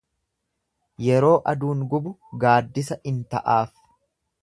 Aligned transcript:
Yeroo 1.09 1.35
aduun 1.53 1.85
gubu 1.93 2.17
gaaddisa 2.45 3.01
in 3.13 3.25
ta'aaf. 3.35 3.79